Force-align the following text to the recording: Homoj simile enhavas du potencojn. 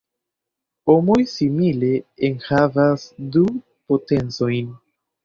Homoj 0.91 1.17
simile 1.33 1.89
enhavas 2.29 3.05
du 3.37 3.45
potencojn. 3.93 4.73